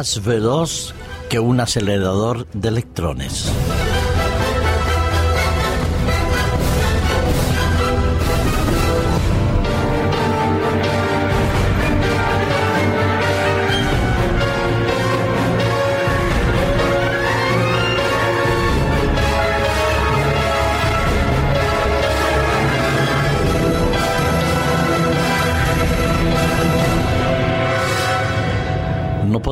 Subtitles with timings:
[0.00, 0.94] más veloz
[1.28, 3.52] que un acelerador de electrones.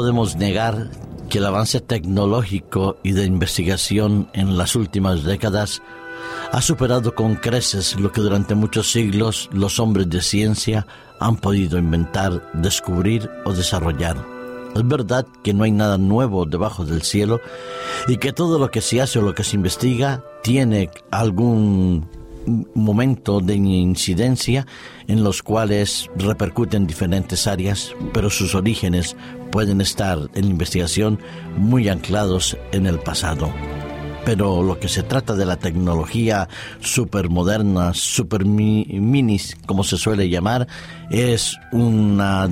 [0.08, 0.88] Podemos negar
[1.28, 5.82] que el avance tecnológico y de investigación en las últimas décadas
[6.50, 10.86] ha superado con creces lo que durante muchos siglos los hombres de ciencia
[11.20, 14.16] han podido inventar, descubrir o desarrollar.
[14.74, 17.42] Es verdad que no hay nada nuevo debajo del cielo
[18.06, 22.08] y que todo lo que se hace o lo que se investiga tiene algún
[22.74, 24.66] momento de incidencia
[25.06, 29.16] en los cuales repercuten diferentes áreas, pero sus orígenes
[29.58, 31.18] pueden estar en investigación
[31.56, 33.52] muy anclados en el pasado.
[34.24, 40.68] Pero lo que se trata de la tecnología supermoderna, super minis, como se suele llamar,
[41.10, 42.48] es una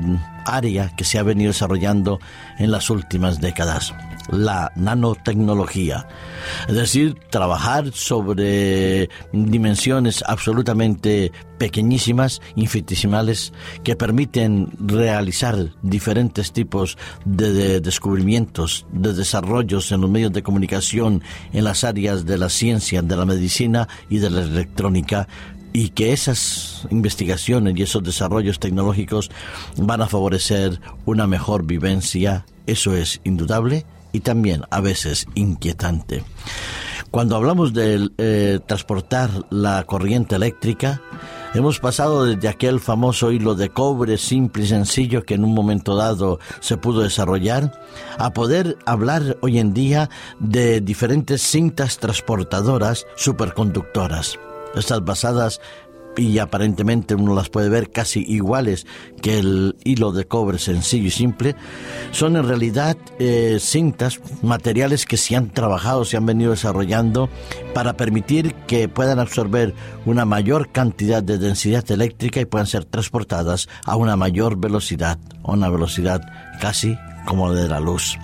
[0.47, 2.19] área que se ha venido desarrollando
[2.59, 3.95] en las últimas décadas
[4.31, 6.09] la nanotecnología.
[6.69, 18.87] Es decir, trabajar sobre dimensiones absolutamente pequeñísimas, infinitesimales, que permiten realizar diferentes tipos de, descubrimientos,
[18.93, 23.25] de desarrollos en los medios de comunicación, en las áreas de la ciencia, de la
[23.25, 25.29] medicina y de la electrónica,
[25.73, 29.31] y que esas investigaciones y esos desarrollos tecnológicos
[29.77, 33.85] van a favorecer una mejor vivencia, eso es indudable,
[34.17, 36.25] y también a veces inquietante.
[37.11, 41.03] Cuando hablamos de eh, transportar la corriente eléctrica,
[41.53, 45.97] hemos pasado desde aquel famoso hilo de cobre simple y sencillo que en un momento
[45.97, 47.79] dado se pudo desarrollar,
[48.17, 50.09] a poder hablar hoy en día
[50.41, 54.39] de diferentes cintas transportadoras superconductoras.
[54.75, 55.61] Estas basadas
[56.17, 58.87] y aparentemente uno las puede ver casi iguales
[59.21, 61.57] que el hilo de cobre sencillo y simple,
[62.11, 67.29] son en realidad eh, cintas, materiales que se han trabajado, se han venido desarrollando
[67.75, 73.69] para permitir que puedan absorber una mayor cantidad de densidad eléctrica y puedan ser transportadas
[73.85, 76.23] a una mayor velocidad, a una velocidad
[76.61, 78.19] casi como de la luz.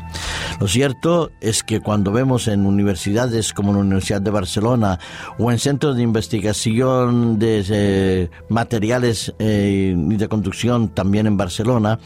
[0.60, 4.98] Lo cierto es que cuando vemos en universidades como la Universidad de Barcelona
[5.38, 11.98] o en centros de investigación de eh, materiales eh, y de conducción también en Barcelona,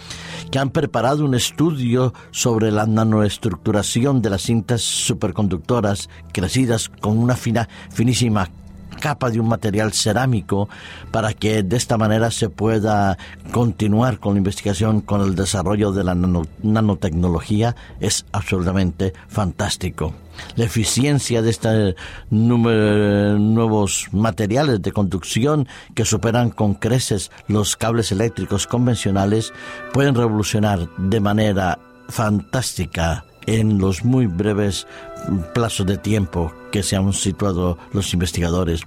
[0.50, 7.36] que han preparado un estudio sobre la nanoestructuración de las cintas superconductoras crecidas con una
[7.36, 8.50] fina, finísima
[9.00, 10.68] capa de un material cerámico
[11.10, 13.16] para que de esta manera se pueda
[13.52, 20.14] continuar con la investigación, con el desarrollo de la nanotecnología, es absolutamente fantástico.
[20.56, 21.94] La eficiencia de estos
[22.30, 29.52] nuevos materiales de conducción que superan con creces los cables eléctricos convencionales
[29.92, 34.86] pueden revolucionar de manera fantástica en los muy breves
[35.54, 38.82] plazos de tiempo que se han situado los investigadores.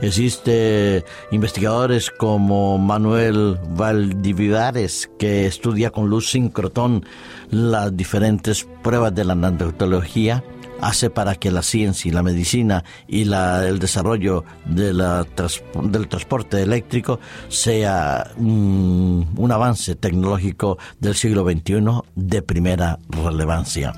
[0.00, 7.04] Existe investigadores como Manuel Valdividares que estudia con luz sincrotón
[7.50, 10.42] las diferentes pruebas de la nanotecnología
[10.80, 17.20] hace para que la ciencia y la medicina y la, el desarrollo del transporte eléctrico
[17.48, 23.92] sea un avance tecnológico del siglo XXI de primera relevancia.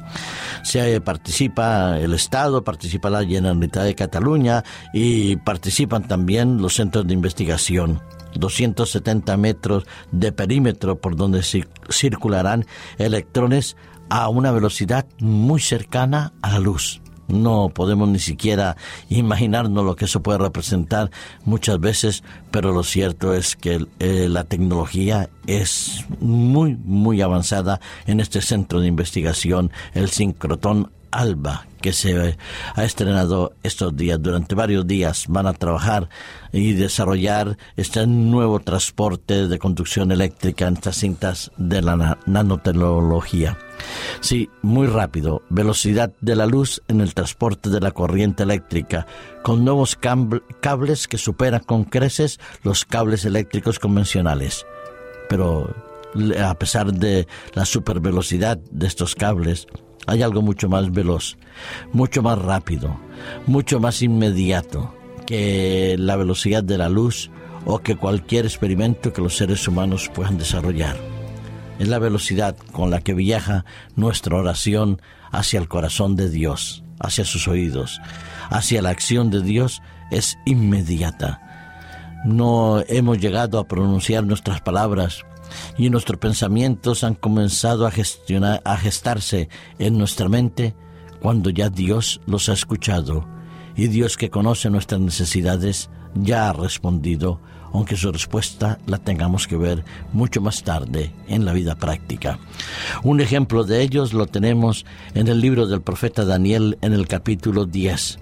[0.62, 7.14] Se participa el Estado, participa la Generalitat de Cataluña y participan también los centros de
[7.14, 8.00] investigación.
[8.34, 11.42] 270 metros de perímetro por donde
[11.90, 12.64] circularán
[12.98, 13.76] electrones
[14.12, 17.00] a una velocidad muy cercana a la luz.
[17.28, 18.76] No podemos ni siquiera
[19.08, 21.10] imaginarnos lo que eso puede representar
[21.46, 28.20] muchas veces, pero lo cierto es que eh, la tecnología es muy, muy avanzada en
[28.20, 32.36] este centro de investigación, el sincrotón ALBA, que se
[32.74, 34.20] ha estrenado estos días.
[34.20, 36.08] Durante varios días van a trabajar
[36.52, 43.58] y desarrollar este nuevo transporte de conducción eléctrica en estas cintas de la nanotecnología.
[44.20, 49.06] Sí, muy rápido, velocidad de la luz en el transporte de la corriente eléctrica,
[49.42, 54.66] con nuevos cables que superan con creces los cables eléctricos convencionales.
[55.28, 55.74] Pero
[56.44, 59.66] a pesar de la supervelocidad de estos cables,
[60.06, 61.36] hay algo mucho más veloz,
[61.92, 62.96] mucho más rápido,
[63.46, 64.94] mucho más inmediato
[65.26, 67.30] que la velocidad de la luz
[67.64, 70.96] o que cualquier experimento que los seres humanos puedan desarrollar.
[71.78, 73.64] es la velocidad con la que viaja
[73.96, 75.00] nuestra oración
[75.30, 78.00] hacia el corazón de Dios, hacia sus oídos,
[78.50, 81.40] hacia la acción de Dios es inmediata.
[82.24, 85.24] No hemos llegado a pronunciar nuestras palabras
[85.78, 87.92] y nuestros pensamientos han comenzado a,
[88.64, 90.74] a gestarse en nuestra mente
[91.20, 93.26] cuando ya Dios los ha escuchado
[93.76, 97.40] y Dios que conoce nuestras necesidades ya ha respondido,
[97.72, 102.38] aunque su respuesta la tengamos que ver mucho más tarde en la vida práctica.
[103.02, 104.84] Un ejemplo de ellos lo tenemos
[105.14, 108.18] en el libro del profeta Daniel en el capítulo 10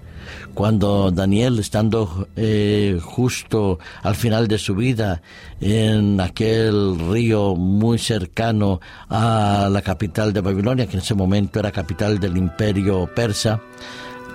[0.53, 5.21] cuando Daniel, estando eh, justo al final de su vida
[5.59, 11.71] en aquel río muy cercano a la capital de Babilonia, que en ese momento era
[11.71, 13.61] capital del imperio persa,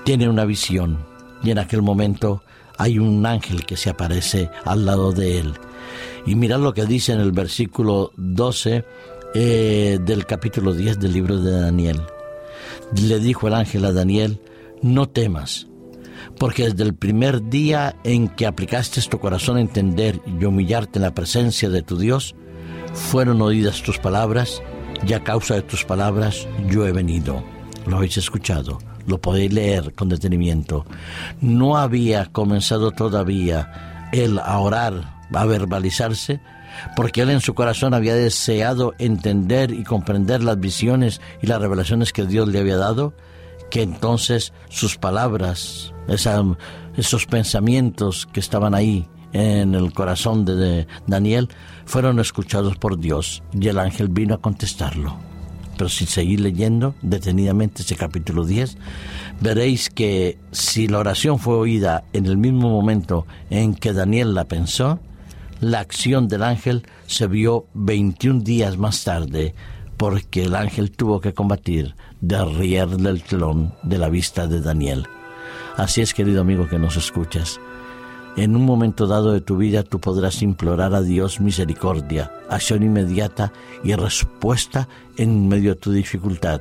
[0.05, 0.99] tiene una visión
[1.43, 2.43] y en aquel momento
[2.79, 5.55] hay un ángel que se aparece al lado de él.
[6.27, 8.85] Y mirad lo que dice en el versículo 12
[9.35, 12.01] eh, del capítulo 10 del libro de Daniel.
[12.95, 14.41] Le dijo el ángel a Daniel,
[14.83, 15.67] no temas,
[16.39, 21.05] porque desde el primer día en que aplicaste tu corazón a entender y humillarte en
[21.05, 22.35] la presencia de tu Dios,
[22.93, 24.63] fueron oídas tus palabras,
[25.07, 27.45] y a causa de tus palabras yo he venido.
[27.87, 30.85] Lo habéis escuchado lo podéis leer con detenimiento.
[31.41, 36.41] No había comenzado todavía él a orar, a verbalizarse,
[36.95, 42.13] porque él en su corazón había deseado entender y comprender las visiones y las revelaciones
[42.13, 43.15] que Dios le había dado,
[43.71, 51.49] que entonces sus palabras, esos pensamientos que estaban ahí en el corazón de Daniel,
[51.85, 55.17] fueron escuchados por Dios y el ángel vino a contestarlo.
[55.77, 58.79] Pero si seguís leyendo detenidamente ese capítulo 10,
[59.41, 64.45] veréis que si la oración fue oída en el mismo momento en que Daniel la
[64.45, 65.01] pensó,
[65.61, 69.55] la acción del ángel se vio 21 días más tarde,
[69.97, 75.07] porque el ángel tuvo que combatir, derrier el telón de la vista de Daniel.
[75.77, 77.61] Así es, querido amigo que nos escuchas,
[78.37, 83.53] en un momento dado de tu vida tú podrás implorar a Dios misericordia, acción inmediata
[83.83, 86.61] y respuesta en medio de tu dificultad.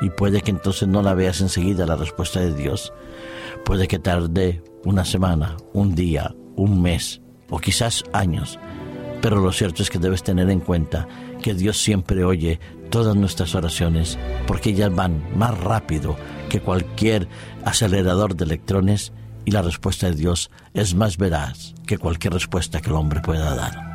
[0.00, 2.94] Y puede que entonces no la veas enseguida la respuesta de Dios.
[3.64, 7.20] Puede que tarde una semana, un día, un mes
[7.50, 8.58] o quizás años.
[9.22, 11.08] Pero lo cierto es que debes tener en cuenta
[11.42, 12.60] que Dios siempre oye
[12.90, 16.16] todas nuestras oraciones porque ellas van más rápido
[16.48, 17.28] que cualquier
[17.64, 19.12] acelerador de electrones
[19.44, 23.54] y la respuesta de Dios es más veraz que cualquier respuesta que el hombre pueda
[23.54, 23.86] dar.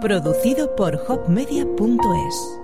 [0.00, 2.59] Producido por hopmedia.es